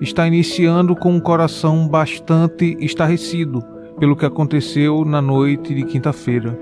[0.00, 3.62] está iniciando com um coração bastante estarrecido
[3.98, 6.58] pelo que aconteceu na noite de quinta-feira.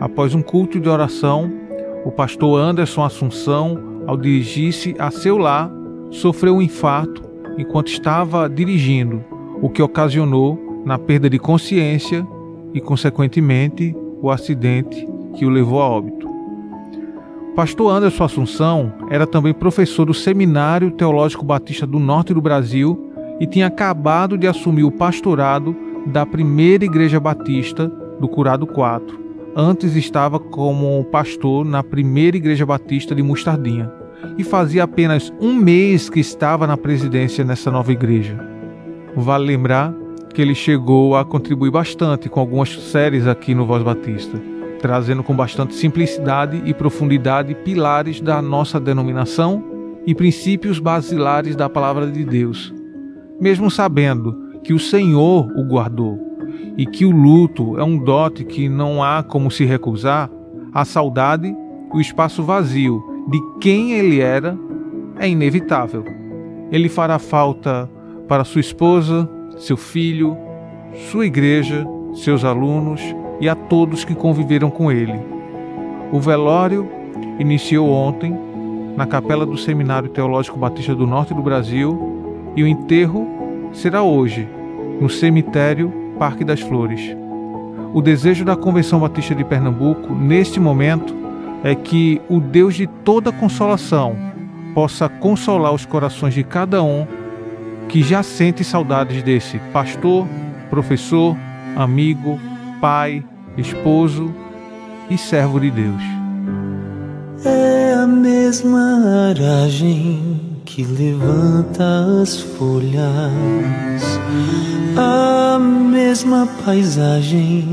[0.00, 1.52] Após um culto de oração,
[2.04, 5.70] o pastor Anderson Assunção, ao dirigir-se a seu lar,
[6.10, 7.22] sofreu um infarto
[7.58, 9.22] enquanto estava dirigindo,
[9.60, 12.26] o que ocasionou na perda de consciência
[12.72, 16.27] e, consequentemente, o acidente que o levou a óbito.
[17.58, 23.48] Pastor Anderson Assunção era também professor do Seminário Teológico Batista do Norte do Brasil e
[23.48, 25.74] tinha acabado de assumir o pastorado
[26.06, 27.88] da primeira Igreja Batista
[28.20, 29.18] do Curado 4.
[29.56, 33.90] Antes estava como pastor na primeira Igreja Batista de Mostardinha
[34.38, 38.38] e fazia apenas um mês que estava na presidência nessa nova igreja.
[39.16, 39.92] Vale lembrar
[40.32, 44.40] que ele chegou a contribuir bastante com algumas séries aqui no Voz Batista
[44.80, 49.64] trazendo com bastante simplicidade e profundidade pilares da nossa denominação
[50.06, 52.72] e princípios basilares da palavra de Deus,
[53.40, 56.18] mesmo sabendo que o Senhor o guardou
[56.76, 60.30] e que o luto é um dote que não há como se recusar,
[60.72, 61.54] a saudade,
[61.92, 64.56] o espaço vazio de quem ele era,
[65.18, 66.04] é inevitável.
[66.70, 67.90] Ele fará falta
[68.28, 70.36] para sua esposa, seu filho,
[71.10, 73.00] sua igreja, seus alunos,
[73.40, 75.18] e a todos que conviveram com ele.
[76.12, 76.88] O velório
[77.38, 78.36] iniciou ontem
[78.96, 84.48] na capela do Seminário Teológico Batista do Norte do Brasil e o enterro será hoje
[85.00, 87.16] no cemitério Parque das Flores.
[87.94, 91.14] O desejo da Convenção Batista de Pernambuco neste momento
[91.62, 94.16] é que o Deus de toda consolação
[94.74, 97.06] possa consolar os corações de cada um
[97.88, 100.26] que já sente saudades desse pastor,
[100.68, 101.36] professor,
[101.74, 102.38] amigo,
[102.80, 103.24] pai,
[103.56, 104.32] esposo
[105.10, 106.02] e servo de Deus.
[107.44, 111.84] É a mesma aragem que levanta
[112.22, 114.02] as folhas,
[114.96, 117.64] a mesma paisagem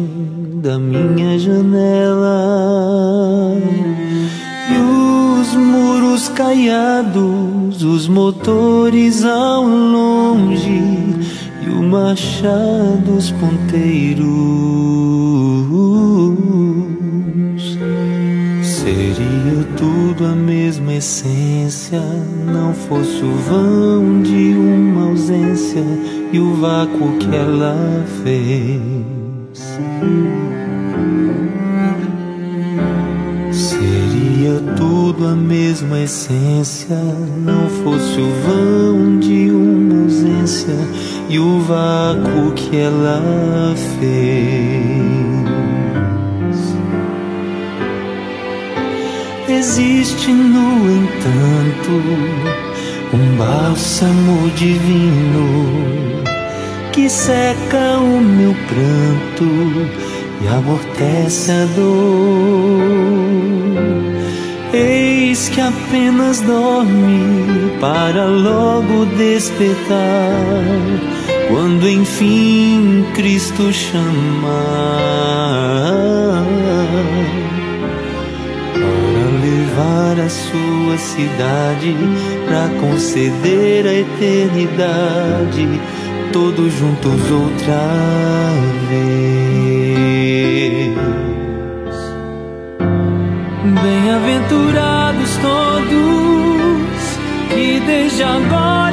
[0.61, 2.37] da minha janela.
[4.69, 11.24] E os muros caiados, os motores ao longe
[11.65, 14.25] e o machado dos ponteiros.
[18.61, 22.01] Seria tudo a mesma essência,
[22.45, 25.83] não fosse o vão de uma ausência
[26.31, 28.81] e o vácuo que ela fez.
[33.51, 36.97] Seria tudo a mesma essência,
[37.43, 40.75] não fosse o vão de uma ausência
[41.29, 45.25] e o vácuo que ela fez.
[49.47, 51.91] Existe, no entanto,
[53.13, 56.23] um bálsamo divino
[56.95, 59.45] que seca o meu pranto
[60.41, 63.05] e amortece a dor.
[64.73, 70.71] Eis que apenas dorme para logo despertar,
[71.47, 74.55] quando enfim Cristo chamar
[78.73, 81.95] para levar a sua cidade,
[82.45, 85.67] para conceder a eternidade,
[86.31, 88.51] todos juntos outra
[88.89, 89.35] vez.
[93.83, 97.19] Bem-aventurados todos
[97.49, 98.84] que desde agora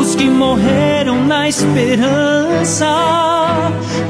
[0.00, 2.86] os que morreram na esperança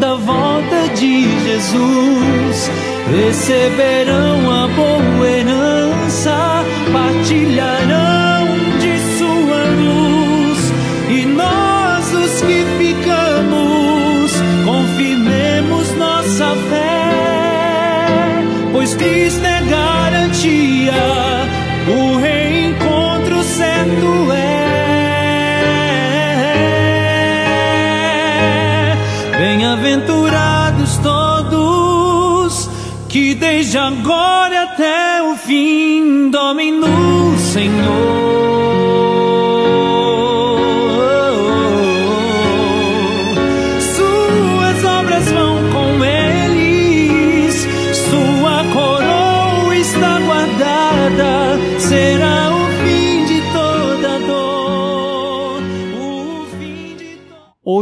[0.00, 2.70] da volta de Jesus
[3.10, 8.46] receberão a boa herança, partilharão
[8.80, 10.72] de sua luz,
[11.10, 14.32] e nós, os que ficamos,
[14.64, 19.53] confirmemos nossa fé, pois Cristo é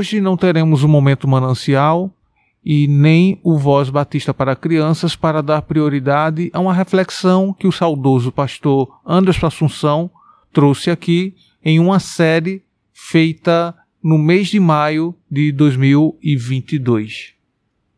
[0.02, 2.12] Hoje não teremos o momento manancial
[2.64, 7.72] e nem o Voz Batista para Crianças para dar prioridade a uma reflexão que o
[7.72, 10.10] saudoso pastor Anderson Assunção
[10.52, 13.72] trouxe aqui em uma série feita
[14.02, 17.34] no mês de maio de 2022.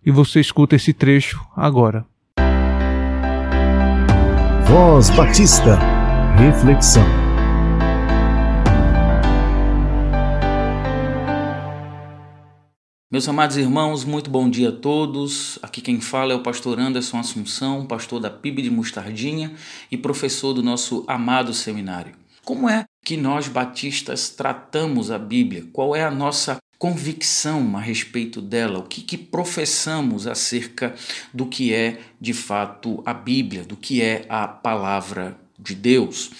[0.04, 2.04] E você escuta esse trecho agora.
[4.66, 5.78] Voz Batista.
[6.36, 7.23] Reflexão.
[13.10, 15.58] Meus amados irmãos, muito bom dia a todos.
[15.62, 19.54] Aqui quem fala é o pastor Anderson Assunção, pastor da PIB de Mostardinha
[19.90, 22.16] e professor do nosso amado seminário.
[22.44, 25.66] Como é que nós batistas tratamos a Bíblia?
[25.70, 28.78] Qual é a nossa convicção a respeito dela?
[28.78, 30.94] O que, que professamos acerca
[31.32, 36.30] do que é de fato a Bíblia, do que é a palavra de Deus?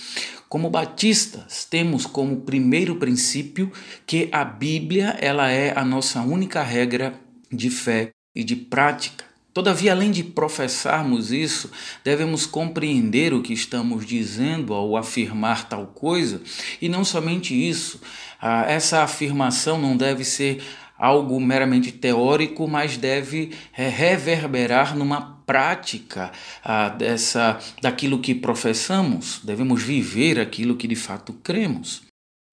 [0.55, 3.73] Como batistas, temos como primeiro princípio
[4.07, 7.13] que a Bíblia ela é a nossa única regra
[7.51, 9.25] de fé e de prática.
[9.53, 11.73] Todavia, além de professarmos isso,
[12.05, 16.41] devemos compreender o que estamos dizendo ao afirmar tal coisa,
[16.81, 18.01] e não somente isso,
[18.41, 20.63] ah, essa afirmação não deve ser
[20.99, 26.33] algo meramente teórico, mas deve é, reverberar numa prática
[26.65, 29.41] ah, dessa daquilo que professamos.
[29.45, 32.03] Devemos viver aquilo que de fato cremos.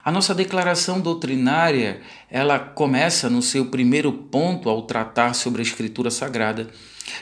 [0.04, 6.10] A nossa declaração doutrinária, ela começa no seu primeiro ponto ao tratar sobre a escritura
[6.10, 6.70] sagrada,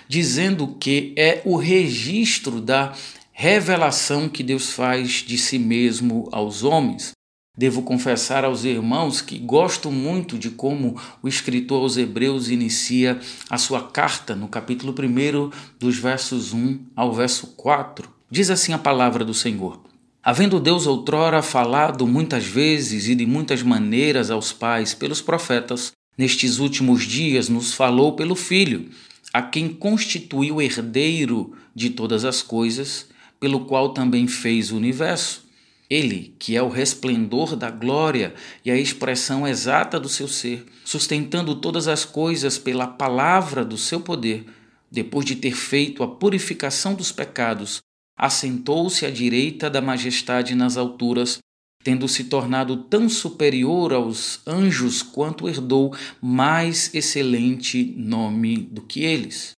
[0.07, 2.94] dizendo que é o registro da
[3.33, 7.12] revelação que Deus faz de si mesmo aos homens.
[7.59, 13.19] Devo confessar aos irmãos que gosto muito de como o escritor aos Hebreus inicia
[13.50, 18.09] a sua carta no capítulo 1, dos versos 1 ao verso 4.
[18.31, 19.81] Diz assim a palavra do Senhor:
[20.23, 26.59] Havendo Deus outrora falado muitas vezes e de muitas maneiras aos pais pelos profetas, nestes
[26.59, 28.89] últimos dias nos falou pelo Filho,
[29.33, 33.07] a quem constituiu herdeiro de todas as coisas,
[33.38, 35.49] pelo qual também fez o universo
[35.89, 41.56] ele, que é o resplendor da glória e a expressão exata do seu ser, sustentando
[41.56, 44.45] todas as coisas pela palavra do seu poder,
[44.91, 47.80] depois de ter feito a purificação dos pecados,
[48.18, 51.39] assentou-se à direita da majestade nas alturas,
[51.83, 59.53] tendo se tornado tão superior aos anjos quanto herdou mais excelente nome do que eles.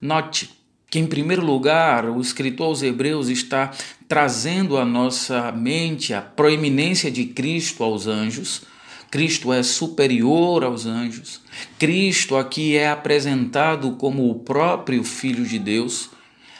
[0.00, 0.55] Note
[0.90, 3.72] que, em primeiro lugar, o escritor aos Hebreus está
[4.06, 8.62] trazendo à nossa mente a proeminência de Cristo aos anjos.
[9.10, 11.40] Cristo é superior aos anjos.
[11.78, 16.10] Cristo aqui é apresentado como o próprio Filho de Deus,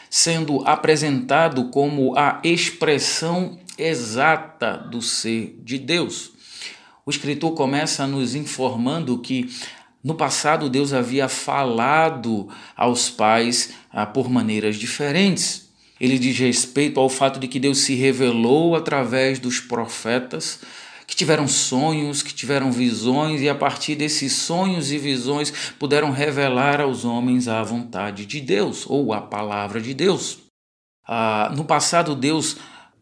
[0.09, 6.31] sendo apresentado como a expressão exata do ser de Deus.
[7.05, 9.49] O escritor começa nos informando que
[10.03, 15.67] no passado, Deus havia falado aos pais ah, por maneiras diferentes.
[15.99, 20.59] Ele diz respeito ao fato de que Deus se revelou através dos profetas,
[21.07, 26.79] que tiveram sonhos, que tiveram visões, e a partir desses sonhos e visões puderam revelar
[26.79, 30.39] aos homens a vontade de Deus ou a palavra de Deus.
[31.07, 32.57] Ah, no passado, Deus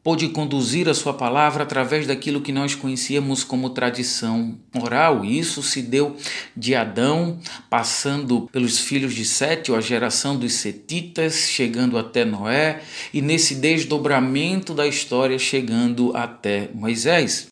[0.05, 5.25] pôde conduzir a sua palavra através daquilo que nós conhecíamos como tradição oral.
[5.25, 6.15] E isso se deu
[6.55, 7.39] de Adão,
[7.71, 13.55] passando pelos filhos de Sete, ou a geração dos Setitas, chegando até Noé, e nesse
[13.55, 17.47] desdobramento da história chegando até Moisés.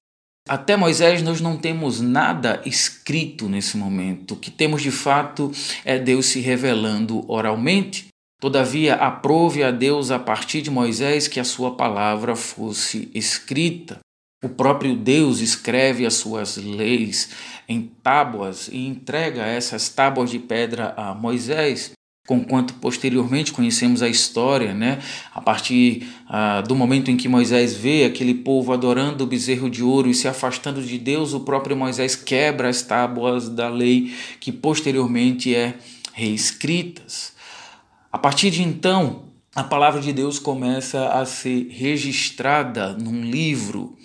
[0.47, 4.35] Até Moisés nós não temos nada escrito nesse momento.
[4.35, 5.51] O que temos de fato
[5.83, 8.12] é Deus se revelando oralmente.
[8.43, 13.99] Todavia, aprove a Deus a partir de Moisés que a sua palavra fosse escrita.
[14.43, 17.29] O próprio Deus escreve as suas leis
[17.69, 21.93] em tábuas e entrega essas tábuas de pedra a Moisés.
[22.27, 24.99] conquanto posteriormente conhecemos a história, né?
[25.33, 29.81] A partir ah, do momento em que Moisés vê aquele povo adorando o bezerro de
[29.81, 34.51] ouro e se afastando de Deus, o próprio Moisés quebra as tábuas da lei que
[34.51, 35.75] posteriormente é
[36.11, 37.32] reescritas.
[38.13, 39.23] A partir de então,
[39.55, 43.97] a palavra de Deus começa a ser registrada num livro.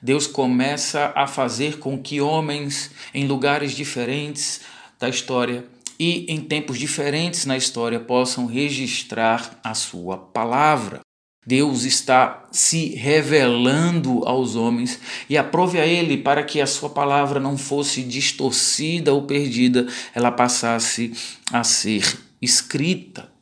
[0.00, 4.60] Deus começa a fazer com que homens em lugares diferentes
[4.96, 5.64] da história
[5.98, 11.00] e em tempos diferentes na história possam registrar a sua palavra.
[11.44, 17.40] Deus está se revelando aos homens e aprove a ele para que a sua palavra
[17.40, 21.12] não fosse distorcida ou perdida, ela passasse
[21.50, 22.04] a ser
[22.40, 23.36] escrita.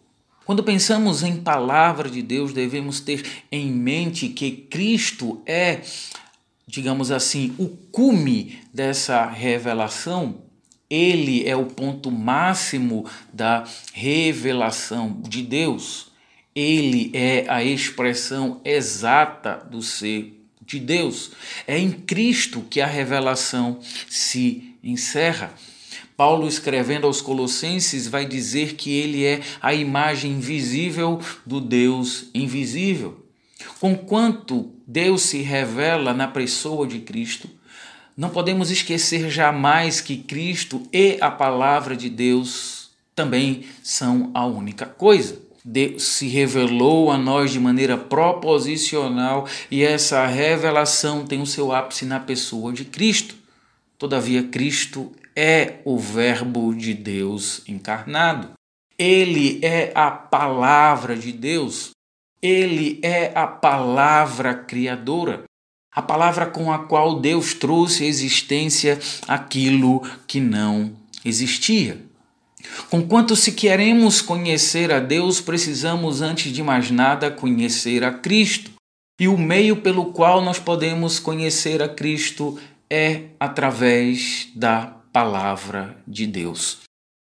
[0.47, 3.23] Quando pensamos em palavra de Deus, devemos ter
[3.53, 5.83] em mente que Cristo é,
[6.67, 10.47] digamos assim, o cume dessa revelação
[10.89, 16.09] ele é o ponto máximo da revelação de Deus.
[16.55, 21.33] Ele é a expressão exata do ser de Deus.
[21.67, 25.53] É em Cristo que a revelação se encerra.
[26.17, 33.27] Paulo, escrevendo aos Colossenses, vai dizer que ele é a imagem visível do Deus invisível.
[33.79, 37.51] Conquanto Deus se revela na pessoa de Cristo,
[38.17, 44.87] não podemos esquecer jamais que Cristo e a palavra de Deus também são a única
[44.87, 45.39] coisa.
[45.63, 52.07] Deus se revelou a nós de maneira proposicional e essa revelação tem o seu ápice
[52.07, 53.35] na pessoa de Cristo.
[53.99, 58.51] Todavia, Cristo é o Verbo de Deus encarnado.
[58.99, 61.91] Ele é a palavra de Deus.
[62.41, 65.45] Ele é a palavra criadora
[65.97, 70.93] a palavra com a qual Deus trouxe à existência aquilo que não
[71.25, 71.99] existia.
[72.91, 78.73] Conquanto se queremos conhecer a Deus, precisamos, antes de mais nada, conhecer a Cristo.
[79.19, 86.27] E o meio pelo qual nós podemos conhecer a Cristo é através da palavra de
[86.27, 86.79] Deus.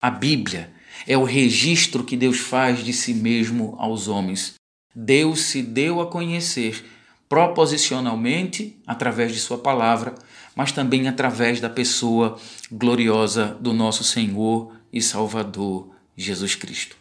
[0.00, 0.72] A Bíblia
[1.06, 4.54] é o registro que Deus faz de si mesmo aos homens.
[4.94, 6.84] Deus se deu a conhecer
[7.28, 10.14] proposicionalmente através de Sua palavra,
[10.54, 12.38] mas também através da pessoa
[12.70, 16.96] gloriosa do nosso Senhor e Salvador Jesus Cristo.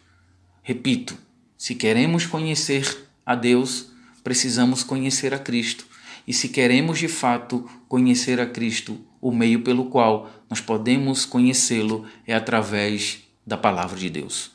[0.62, 1.16] Repito,
[1.58, 3.88] se queremos conhecer a Deus,
[4.22, 5.84] precisamos conhecer a Cristo.
[6.26, 12.06] E se queremos de fato conhecer a Cristo, o meio pelo qual nós podemos conhecê-lo
[12.24, 14.52] é através da palavra de Deus.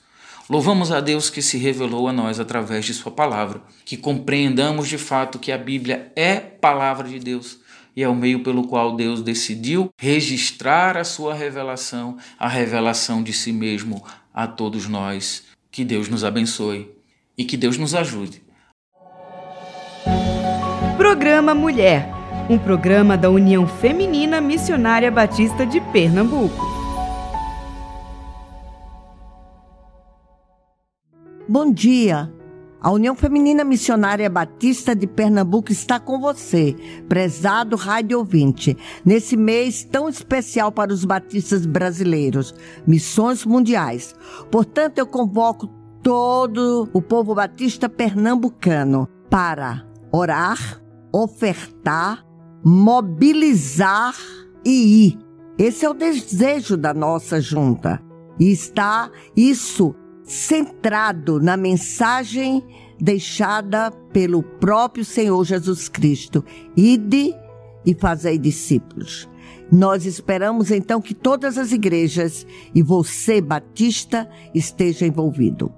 [0.50, 4.98] Louvamos a Deus que se revelou a nós através de Sua palavra, que compreendamos de
[4.98, 7.60] fato que a Bíblia é palavra de Deus
[7.94, 13.34] e é o meio pelo qual Deus decidiu registrar a Sua revelação, a revelação de
[13.34, 14.02] si mesmo
[14.34, 15.44] a todos nós.
[15.70, 16.90] Que Deus nos abençoe
[17.38, 18.42] e que Deus nos ajude.
[20.98, 26.64] Programa Mulher um programa da União Feminina Missionária Batista de Pernambuco.
[31.48, 32.32] Bom dia!
[32.80, 36.76] A União Feminina Missionária Batista de Pernambuco está com você,
[37.10, 42.54] prezado rádio ouvinte, nesse mês tão especial para os batistas brasileiros,
[42.86, 44.14] Missões Mundiais.
[44.52, 45.68] Portanto, eu convoco
[46.04, 50.80] todo o povo batista pernambucano para orar,
[51.12, 52.25] ofertar,
[52.66, 54.16] mobilizar
[54.66, 55.20] e ir.
[55.56, 58.02] Esse é o desejo da nossa junta.
[58.40, 59.94] E está isso
[60.24, 62.66] centrado na mensagem
[63.00, 66.44] deixada pelo próprio Senhor Jesus Cristo:
[66.76, 67.36] Ide
[67.86, 69.30] e fazei discípulos.
[69.72, 75.72] Nós esperamos então que todas as igrejas e você, Batista, esteja envolvido.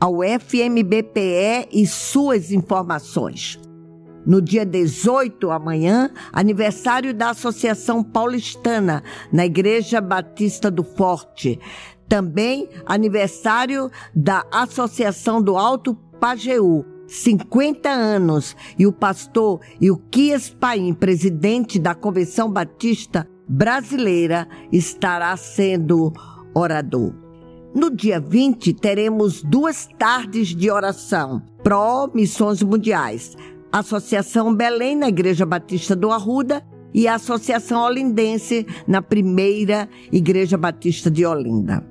[0.00, 3.58] Ao FMBPE e suas informações.
[4.26, 11.58] No dia 18, amanhã, aniversário da Associação Paulistana, na Igreja Batista do Forte.
[12.08, 21.78] Também aniversário da Associação do Alto Pajeú, 50 anos, e o pastor Ilquias Paim, presidente
[21.78, 26.12] da Convenção Batista Brasileira, estará sendo
[26.54, 27.14] orador.
[27.74, 33.36] No dia 20, teremos duas tardes de oração pró Missões Mundiais.
[33.72, 41.10] Associação Belém na Igreja Batista do Arruda e a Associação Olindense na primeira Igreja Batista
[41.10, 41.86] de Olinda.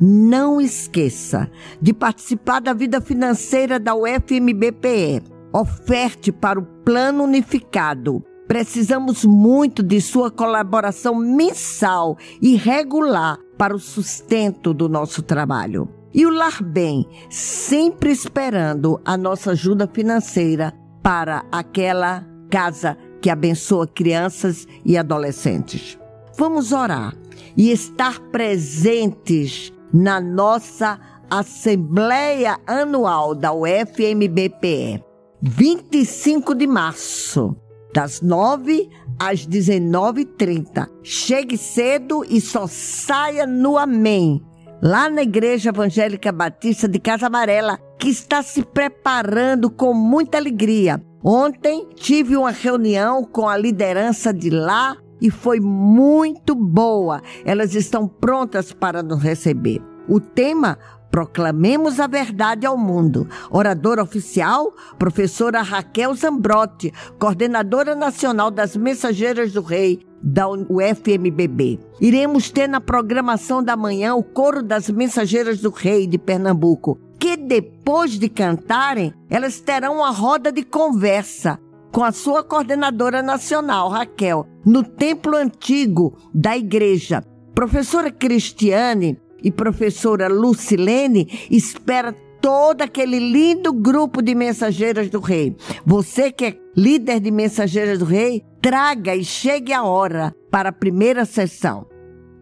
[0.00, 5.22] Não esqueça de participar da vida financeira da UFMBPE.
[5.52, 8.24] Oferte para o Plano Unificado.
[8.48, 15.88] Precisamos muito de sua colaboração mensal e regular para o sustento do nosso trabalho.
[16.12, 23.86] E o Lar Bem, sempre esperando a nossa ajuda financeira para aquela casa que abençoa
[23.86, 25.98] crianças e adolescentes.
[26.36, 27.14] Vamos orar
[27.56, 35.04] e estar presentes na nossa Assembleia Anual da UFMBPE,
[35.40, 37.56] 25 de março,
[37.94, 38.88] das 9
[39.18, 40.88] às 19h30.
[41.02, 44.42] Chegue cedo e só saia no Amém,
[44.82, 51.02] lá na Igreja Evangélica Batista de Casa Amarela, que está se preparando com muita alegria.
[51.22, 57.20] Ontem tive uma reunião com a liderança de lá e foi muito boa.
[57.44, 59.82] Elas estão prontas para nos receber.
[60.08, 60.78] O tema
[61.10, 63.28] Proclamemos a verdade ao mundo.
[63.50, 71.78] Oradora oficial, professora Raquel Zambrotti, coordenadora nacional das Mensageiras do Rei da UFMBB.
[72.00, 77.36] Iremos ter na programação da manhã o coro das Mensageiras do Rei de Pernambuco, que
[77.36, 81.58] depois de cantarem, elas terão uma roda de conversa
[81.92, 87.24] com a sua coordenadora nacional, Raquel, no templo antigo da igreja.
[87.54, 95.56] Professora Cristiane e professora Lucilene espera todo aquele lindo grupo de mensageiras do rei.
[95.84, 100.72] Você que é líder de mensageiras do rei, traga e chegue a hora para a
[100.72, 101.86] primeira sessão.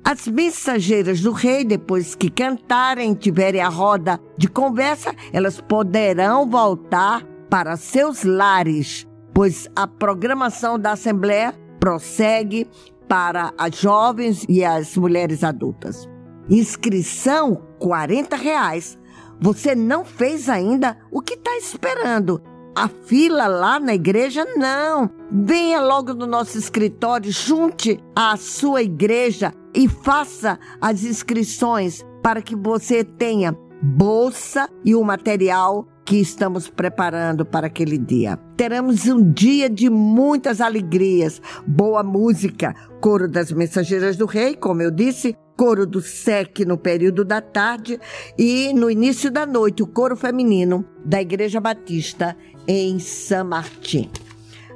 [0.05, 7.23] As mensageiras do rei, depois que cantarem, tiverem a roda de conversa, elas poderão voltar
[7.50, 12.67] para seus lares, pois a programação da Assembleia prossegue
[13.09, 16.09] para as jovens e as mulheres adultas.
[16.49, 18.98] Inscrição R$ reais.
[19.40, 20.99] Você não fez ainda?
[21.11, 22.42] O que está esperando?
[22.75, 24.45] A fila lá na igreja?
[24.57, 25.11] Não.
[25.30, 32.57] Venha logo no nosso escritório, junte a sua igreja e faça as inscrições para que
[32.57, 38.38] você tenha bolsa e o material que estamos preparando para aquele dia.
[38.57, 44.90] Teremos um dia de muitas alegrias, boa música, coro das mensageiras do rei, como eu
[44.90, 48.01] disse, coro do SEC no período da tarde
[48.38, 52.35] e no início da noite o coro feminino da Igreja Batista
[52.66, 54.11] em São Martim.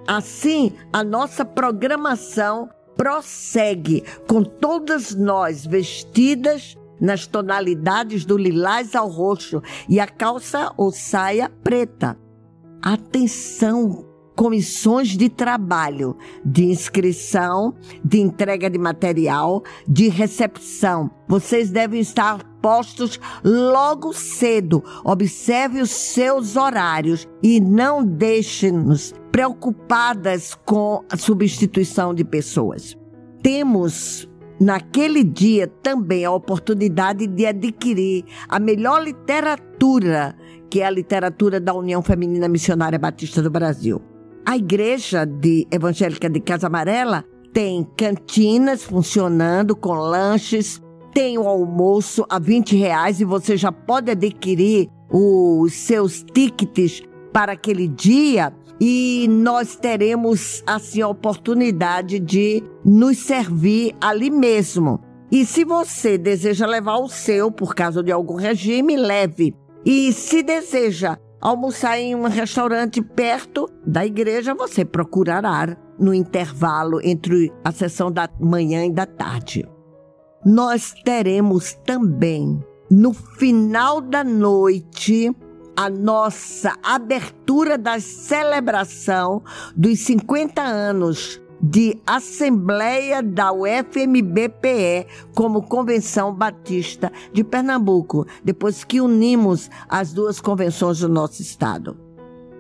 [0.07, 9.61] Assim, a nossa programação prossegue com todas nós vestidas nas tonalidades do lilás ao roxo
[9.88, 12.17] e a calça ou saia preta.
[12.81, 21.11] Atenção, comissões de trabalho, de inscrição, de entrega de material, de recepção.
[21.29, 24.83] Vocês devem estar postos logo cedo.
[25.05, 32.97] Observe os seus horários e não deixe-nos preocupadas com a substituição de pessoas.
[33.43, 34.29] Temos
[34.61, 40.37] naquele dia também a oportunidade de adquirir a melhor literatura,
[40.71, 44.01] que é a literatura da União Feminina Missionária Batista do Brasil.
[44.45, 50.81] A igreja de evangélica de Casa Amarela tem cantinas funcionando com lanches,
[51.12, 57.53] tem o almoço a 20 reais e você já pode adquirir os seus tickets para
[57.53, 58.53] aquele dia
[58.85, 65.01] e nós teremos assim a oportunidade de nos servir ali mesmo.
[65.31, 69.55] E se você deseja levar o seu por causa de algum regime, leve.
[69.87, 77.53] E se deseja almoçar em um restaurante perto da igreja, você procurará no intervalo entre
[77.64, 79.64] a sessão da manhã e da tarde.
[80.45, 82.59] Nós teremos também,
[82.90, 85.31] no final da noite,
[85.83, 89.42] a nossa abertura da celebração
[89.75, 99.68] dos 50 anos de Assembleia da UFMBPE como Convenção Batista de Pernambuco, depois que unimos
[99.88, 101.97] as duas convenções do nosso estado.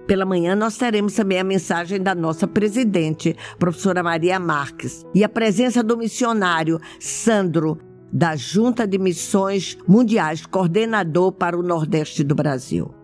[0.04, 5.28] Pela manhã nós teremos também a mensagem da nossa presidente, professora Maria Marques, e a
[5.28, 7.78] presença do missionário Sandro
[8.12, 13.01] da Junta de Missões Mundiais, coordenador para o Nordeste do Brasil.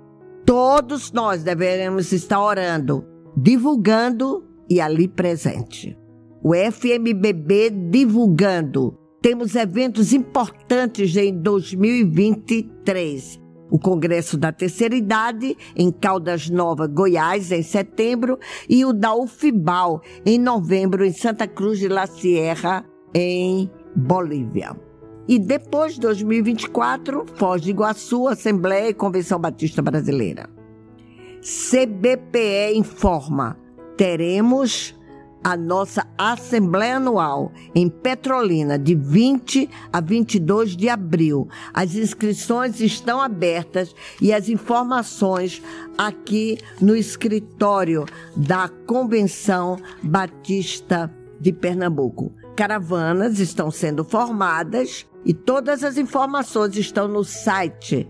[0.48, 3.04] Todos nós deveremos estar orando,
[3.36, 5.94] divulgando e ali presente.
[6.42, 8.98] O FMBB divulgando.
[9.20, 13.38] Temos eventos importantes em 2023.
[13.70, 20.00] O Congresso da Terceira Idade, em Caldas Novas, Goiás, em setembro, e o da UFIBAL,
[20.24, 24.87] em novembro, em Santa Cruz de la Sierra, em Bolívia.
[25.28, 30.48] E depois de 2024, Foz do Iguaçu, Assembleia e Convenção Batista Brasileira.
[31.40, 33.58] CBPE informa
[33.96, 34.96] teremos
[35.42, 41.48] a nossa Assembleia Anual em Petrolina, de 20 a 22 de abril.
[41.72, 45.62] As inscrições estão abertas e as informações
[45.96, 48.04] aqui no escritório
[48.36, 52.32] da Convenção Batista de Pernambuco.
[52.58, 58.08] Caravanas estão sendo formadas e todas as informações estão no site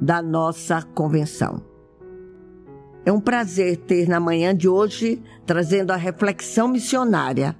[0.00, 1.62] da nossa convenção.
[3.04, 7.54] É um prazer ter na manhã de hoje trazendo a reflexão missionária,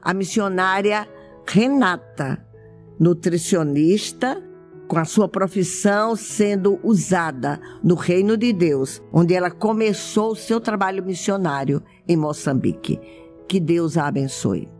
[0.00, 1.08] a missionária
[1.44, 2.40] Renata,
[2.96, 4.40] nutricionista,
[4.86, 10.60] com a sua profissão sendo usada no reino de Deus, onde ela começou o seu
[10.60, 13.00] trabalho missionário em Moçambique.
[13.48, 14.79] Que Deus a abençoe.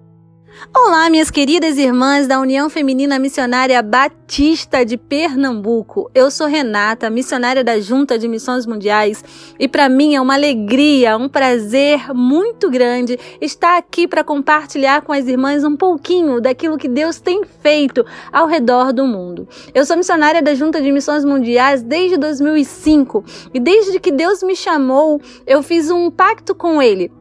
[0.76, 6.10] Olá, minhas queridas irmãs da União Feminina Missionária Batista de Pernambuco.
[6.12, 9.24] Eu sou Renata, missionária da Junta de Missões Mundiais,
[9.58, 15.12] e para mim é uma alegria, um prazer muito grande estar aqui para compartilhar com
[15.12, 19.48] as irmãs um pouquinho daquilo que Deus tem feito ao redor do mundo.
[19.72, 24.56] Eu sou missionária da Junta de Missões Mundiais desde 2005 e desde que Deus me
[24.56, 27.19] chamou, eu fiz um pacto com ele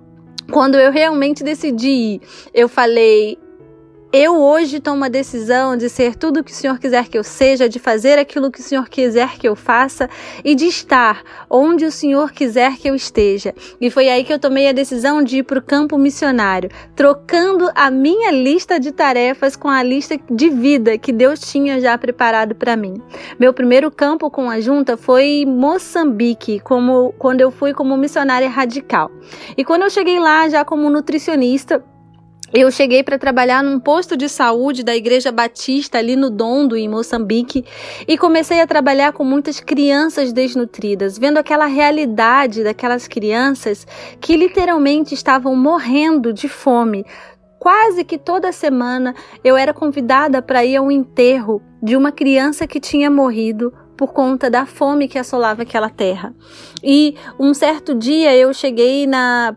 [0.51, 2.21] quando eu realmente decidi
[2.53, 3.37] eu falei:
[4.11, 7.23] eu hoje tomo a decisão de ser tudo o que o Senhor quiser que eu
[7.23, 10.09] seja, de fazer aquilo que o Senhor quiser que eu faça
[10.43, 13.53] e de estar onde o Senhor quiser que eu esteja.
[13.79, 17.69] E foi aí que eu tomei a decisão de ir para o campo missionário, trocando
[17.75, 22.55] a minha lista de tarefas com a lista de vida que Deus tinha já preparado
[22.55, 22.95] para mim.
[23.39, 29.11] Meu primeiro campo com a junta foi Moçambique, como quando eu fui como missionária radical.
[29.55, 31.83] E quando eu cheguei lá já como nutricionista,
[32.53, 36.89] eu cheguei para trabalhar num posto de saúde da Igreja Batista ali no Dondo, em
[36.89, 37.63] Moçambique,
[38.07, 43.85] e comecei a trabalhar com muitas crianças desnutridas, vendo aquela realidade daquelas crianças
[44.19, 47.05] que literalmente estavam morrendo de fome.
[47.59, 52.79] Quase que toda semana eu era convidada para ir ao enterro de uma criança que
[52.79, 56.33] tinha morrido por conta da fome que assolava aquela terra.
[56.81, 59.05] E um certo dia eu cheguei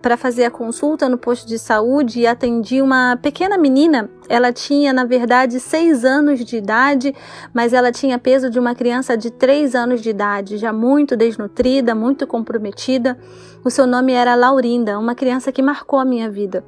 [0.00, 4.11] para fazer a consulta no posto de saúde e atendi uma pequena menina.
[4.28, 7.14] Ela tinha, na verdade, seis anos de idade,
[7.55, 11.94] mas ela tinha peso de uma criança de três anos de idade, já muito desnutrida,
[11.94, 13.16] muito comprometida.
[13.64, 16.64] O seu nome era Laurinda, uma criança que marcou a minha vida.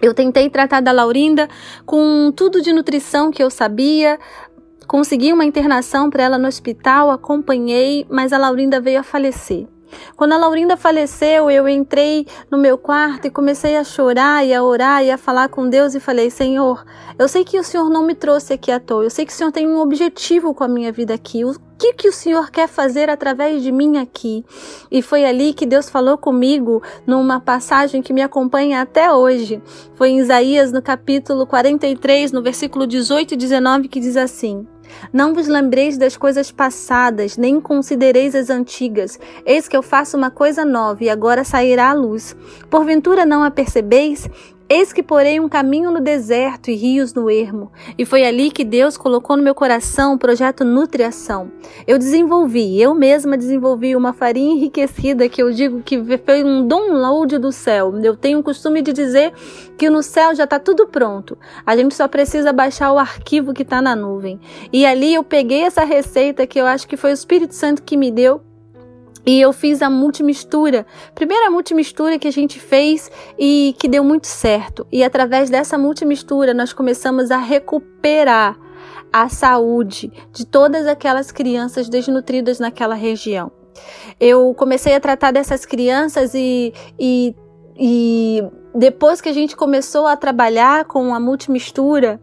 [0.00, 1.48] Eu tentei tratar da Laurinda
[1.86, 4.18] com tudo de nutrição que eu sabia,
[4.86, 9.66] Consegui uma internação para ela no hospital, acompanhei, mas a Laurinda veio a falecer.
[10.16, 14.62] Quando a Laurinda faleceu, eu entrei no meu quarto e comecei a chorar e a
[14.62, 16.84] orar e a falar com Deus e falei: Senhor,
[17.18, 19.36] eu sei que o Senhor não me trouxe aqui à toa, eu sei que o
[19.36, 21.42] Senhor tem um objetivo com a minha vida aqui.
[21.82, 24.44] Que, que o Senhor quer fazer através de mim aqui?
[24.88, 29.60] E foi ali que Deus falou comigo numa passagem que me acompanha até hoje.
[29.96, 34.64] Foi em Isaías, no capítulo 43, no versículo 18 e 19, que diz assim.
[35.12, 39.18] Não vos lembreis das coisas passadas, nem considereis as antigas.
[39.44, 42.36] Eis que eu faço uma coisa nova, e agora sairá a luz.
[42.70, 44.28] Porventura não a percebeis?
[44.68, 47.70] Eis que porei um caminho no deserto e rios no ermo.
[47.98, 51.52] E foi ali que Deus colocou no meu coração o projeto Nutriação.
[51.86, 57.38] Eu desenvolvi, eu mesma desenvolvi uma farinha enriquecida que eu digo que foi um download
[57.38, 57.92] do céu.
[58.02, 59.32] Eu tenho o costume de dizer
[59.76, 61.36] que no céu já está tudo pronto.
[61.66, 64.40] A gente só precisa baixar o arquivo que está na nuvem.
[64.72, 67.96] E ali eu peguei essa receita que eu acho que foi o Espírito Santo que
[67.96, 68.40] me deu
[69.24, 70.86] e eu fiz a multimistura.
[71.14, 74.86] Primeira multimistura que a gente fez e que deu muito certo.
[74.90, 78.58] E através dessa multimistura nós começamos a recuperar
[79.12, 83.52] a saúde de todas aquelas crianças desnutridas naquela região.
[84.18, 87.34] Eu comecei a tratar dessas crianças e, e,
[87.78, 88.42] e
[88.74, 92.20] depois que a gente começou a trabalhar com a multimistura,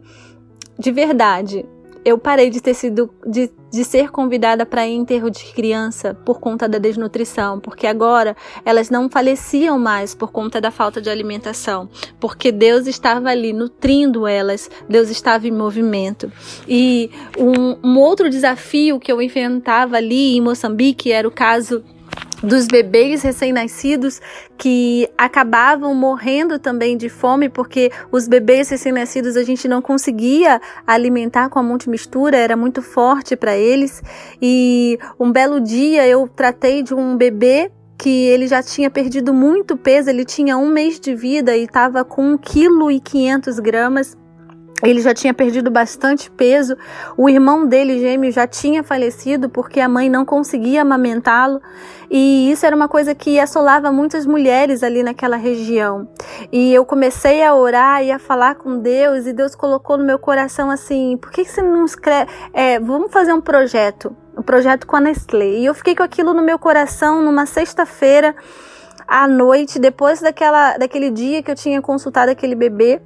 [0.78, 1.66] de verdade,
[2.04, 6.68] eu parei de ter sido de, de ser convidada para enterro de criança por conta
[6.68, 12.50] da desnutrição, porque agora elas não faleciam mais por conta da falta de alimentação, porque
[12.50, 16.32] Deus estava ali nutrindo elas, Deus estava em movimento.
[16.66, 21.84] E um, um outro desafio que eu enfrentava ali em Moçambique era o caso
[22.42, 24.20] dos bebês recém-nascidos
[24.56, 31.48] que acabavam morrendo também de fome, porque os bebês recém-nascidos a gente não conseguia alimentar
[31.48, 34.02] com a multimistura, era muito forte para eles.
[34.40, 39.76] E um belo dia eu tratei de um bebê que ele já tinha perdido muito
[39.76, 43.00] peso, ele tinha um mês de vida e estava com 1,5
[43.42, 44.19] kg
[44.82, 46.76] ele já tinha perdido bastante peso,
[47.16, 51.60] o irmão dele, gêmeo, já tinha falecido porque a mãe não conseguia amamentá-lo,
[52.10, 56.08] e isso era uma coisa que assolava muitas mulheres ali naquela região.
[56.50, 60.18] E eu comecei a orar e a falar com Deus, e Deus colocou no meu
[60.18, 62.30] coração assim: por que, você não escreve?
[62.52, 65.58] É, vamos fazer um projeto, um projeto com a Nestlé.
[65.58, 68.34] E eu fiquei com aquilo no meu coração numa sexta-feira
[69.06, 73.00] à noite, depois daquela, daquele dia que eu tinha consultado aquele bebê.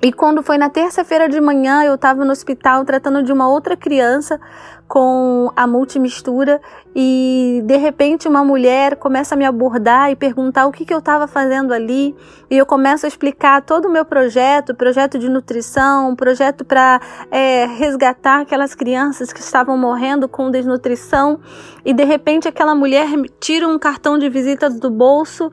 [0.00, 3.76] E quando foi na terça-feira de manhã, eu estava no hospital tratando de uma outra
[3.76, 4.40] criança
[4.86, 6.60] com a multimistura.
[6.94, 11.00] E de repente uma mulher começa a me abordar e perguntar o que, que eu
[11.00, 12.14] estava fazendo ali.
[12.48, 17.66] E eu começo a explicar todo o meu projeto, projeto de nutrição, projeto para é,
[17.66, 21.40] resgatar aquelas crianças que estavam morrendo com desnutrição.
[21.84, 23.08] E de repente aquela mulher
[23.40, 25.50] tira um cartão de visita do bolso,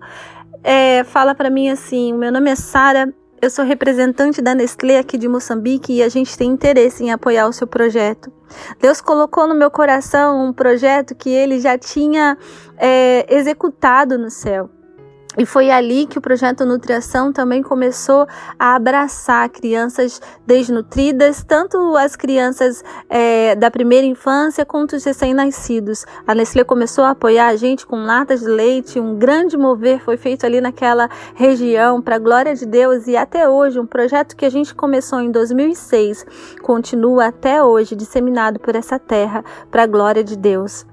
[0.63, 3.12] é, fala para mim assim, meu nome é Sara
[3.45, 7.47] eu sou representante da Nestlé aqui de Moçambique e a gente tem interesse em apoiar
[7.47, 8.31] o seu projeto.
[8.81, 12.38] Deus colocou no meu coração um projeto que ele já tinha
[12.75, 14.69] é, executado no céu.
[15.38, 22.15] E foi ali que o projeto Nutriação também começou a abraçar crianças desnutridas, tanto as
[22.15, 26.06] crianças é, da primeira infância quanto os recém-nascidos.
[26.26, 30.17] A Nestlé começou a apoiar a gente com latas de leite, um grande mover foi
[30.17, 34.45] feito ali naquela região, para a glória de Deus, e até hoje, um projeto que
[34.45, 36.26] a gente começou em 2006,
[36.62, 40.86] continua até hoje disseminado por essa terra, para a glória de Deus.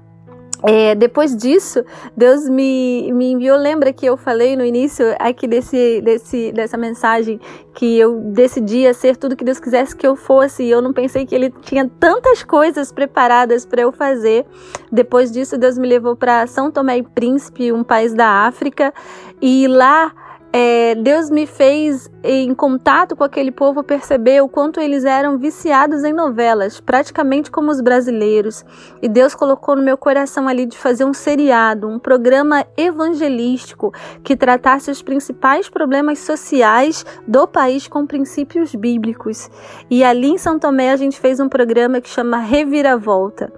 [0.65, 1.83] É, depois disso,
[2.15, 3.57] Deus me, me enviou.
[3.57, 7.39] Lembra que eu falei no início aqui desse, desse, dessa mensagem
[7.73, 11.25] que eu decidia ser tudo que Deus quisesse que eu fosse e eu não pensei
[11.25, 14.45] que Ele tinha tantas coisas preparadas para eu fazer.
[14.89, 18.93] Depois disso, Deus me levou para São Tomé e Príncipe, um país da África,
[19.41, 20.13] e lá
[20.55, 26.03] é, Deus me fez, em contato com aquele povo, perceber o quanto eles eram viciados
[26.03, 28.63] em novelas, praticamente como os brasileiros.
[29.01, 33.91] E Deus colocou no meu coração ali de fazer um seriado, um programa evangelístico
[34.23, 39.49] que tratasse os principais problemas sociais do país com princípios bíblicos.
[39.89, 43.51] E ali em São Tomé a gente fez um programa que chama Reviravolta.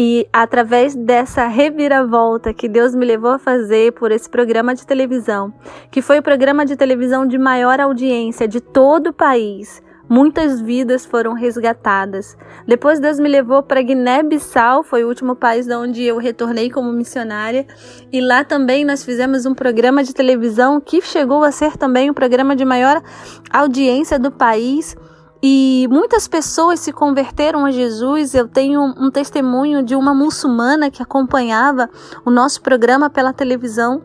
[0.00, 5.52] E através dessa reviravolta que Deus me levou a fazer por esse programa de televisão,
[5.90, 11.04] que foi o programa de televisão de maior audiência de todo o país, muitas vidas
[11.04, 12.36] foram resgatadas.
[12.64, 16.92] Depois Deus me levou para Guiné-Bissau, foi o último país de onde eu retornei como
[16.92, 17.66] missionária,
[18.12, 22.14] e lá também nós fizemos um programa de televisão que chegou a ser também o
[22.14, 23.02] programa de maior
[23.50, 24.96] audiência do país
[25.42, 28.34] e muitas pessoas se converteram a Jesus.
[28.34, 31.88] Eu tenho um testemunho de uma muçulmana que acompanhava
[32.24, 34.02] o nosso programa pela televisão.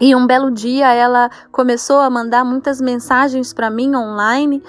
[0.00, 4.62] E um belo dia ela começou a mandar muitas mensagens para mim online.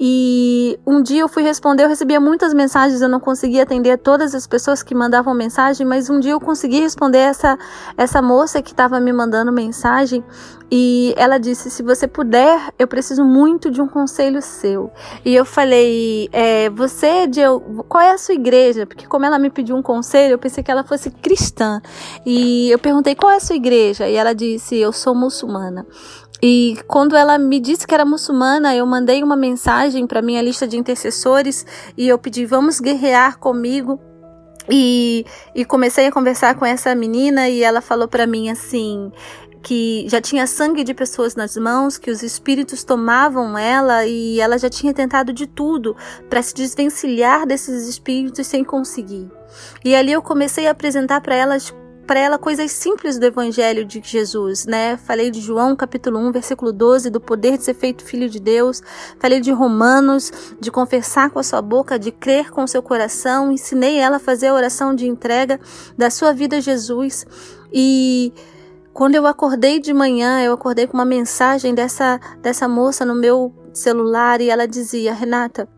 [0.00, 4.34] E um dia eu fui responder, eu recebia muitas mensagens, eu não conseguia atender todas
[4.34, 7.58] as pessoas que mandavam mensagem, mas um dia eu consegui responder essa,
[7.96, 10.24] essa moça que estava me mandando mensagem.
[10.70, 14.90] E ela disse: Se você puder, eu preciso muito de um conselho seu.
[15.24, 17.40] E eu falei: é, Você, é de,
[17.88, 18.86] qual é a sua igreja?
[18.86, 21.80] Porque, como ela me pediu um conselho, eu pensei que ela fosse cristã.
[22.24, 24.06] E eu perguntei: Qual é a sua igreja?
[24.08, 25.86] E ela disse: Eu sou muçulmana.
[26.42, 30.66] E quando ela me disse que era muçulmana, eu mandei uma mensagem para minha lista
[30.66, 34.00] de intercessores e eu pedi: Vamos guerrear comigo.
[34.70, 39.10] E, e comecei a conversar com essa menina e ela falou para mim assim:
[39.62, 44.58] que já tinha sangue de pessoas nas mãos, que os espíritos tomavam ela e ela
[44.58, 45.96] já tinha tentado de tudo
[46.28, 49.30] para se desvencilhar desses espíritos sem conseguir.
[49.84, 51.74] E ali eu comecei a apresentar para elas
[52.08, 54.96] para ela coisas simples do evangelho de Jesus, né?
[54.96, 58.82] Falei de João, capítulo 1, versículo 12, do poder de ser feito filho de Deus.
[59.20, 63.52] Falei de Romanos, de confessar com a sua boca, de crer com o seu coração.
[63.52, 65.60] Ensinei ela a fazer a oração de entrega
[65.98, 67.26] da sua vida a Jesus.
[67.70, 68.32] E
[68.94, 73.52] quando eu acordei de manhã, eu acordei com uma mensagem dessa, dessa moça no meu
[73.74, 75.68] celular e ela dizia: Renata,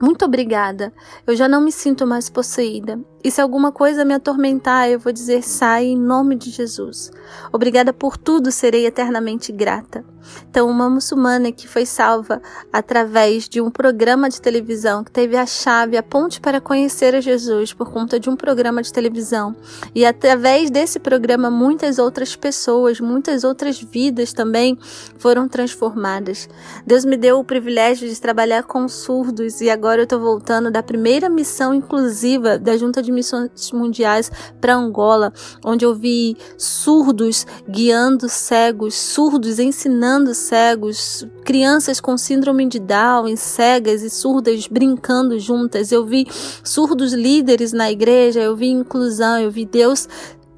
[0.00, 0.92] muito obrigada.
[1.26, 2.98] Eu já não me sinto mais possuída.
[3.22, 7.10] E se alguma coisa me atormentar, eu vou dizer: sai em nome de Jesus.
[7.52, 10.04] Obrigada por tudo, serei eternamente grata.
[10.48, 12.40] Então, uma muçulmana que foi salva
[12.72, 17.20] através de um programa de televisão, que teve a chave, a ponte para conhecer a
[17.20, 19.56] Jesus por conta de um programa de televisão.
[19.94, 24.78] E através desse programa, muitas outras pessoas, muitas outras vidas também
[25.18, 26.48] foram transformadas.
[26.86, 30.70] Deus me deu o privilégio de trabalhar com surdos e agora agora eu tô voltando
[30.70, 35.32] da primeira missão inclusiva da Junta de Missões Mundiais para Angola,
[35.64, 44.02] onde eu vi surdos guiando cegos, surdos ensinando cegos, crianças com síndrome de Down, cegas
[44.02, 45.90] e surdas brincando juntas.
[45.90, 46.24] Eu vi
[46.62, 50.08] surdos líderes na igreja, eu vi inclusão, eu vi Deus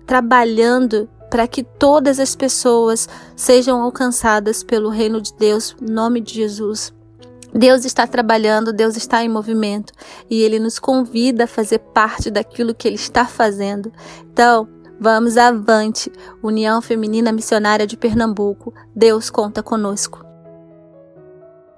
[0.06, 6.34] trabalhando para que todas as pessoas sejam alcançadas pelo reino de Deus, em nome de
[6.34, 6.92] Jesus.
[7.54, 9.92] Deus está trabalhando, Deus está em movimento
[10.30, 13.92] e Ele nos convida a fazer parte daquilo que Ele está fazendo.
[14.32, 14.66] Então,
[14.98, 16.10] vamos avante,
[16.42, 18.72] União Feminina Missionária de Pernambuco.
[18.96, 20.24] Deus conta conosco.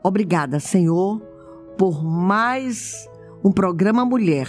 [0.03, 1.21] Obrigada, Senhor,
[1.77, 3.09] por mais
[3.43, 4.49] um programa Mulher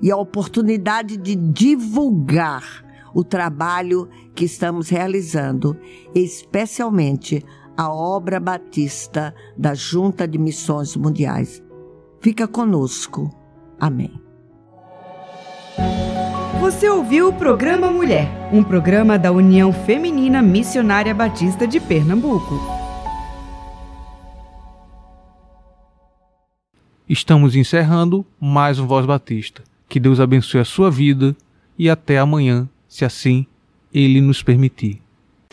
[0.00, 5.76] e a oportunidade de divulgar o trabalho que estamos realizando,
[6.14, 7.44] especialmente
[7.80, 11.62] a obra batista da Junta de Missões Mundiais.
[12.20, 13.34] Fica conosco.
[13.80, 14.20] Amém.
[16.60, 22.60] Você ouviu o programa Mulher, um programa da União Feminina Missionária Batista de Pernambuco.
[27.08, 29.62] Estamos encerrando mais um Voz Batista.
[29.88, 31.34] Que Deus abençoe a sua vida
[31.78, 33.46] e até amanhã, se assim
[33.90, 35.00] Ele nos permitir.